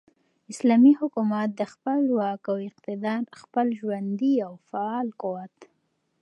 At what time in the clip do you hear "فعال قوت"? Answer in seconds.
4.69-5.55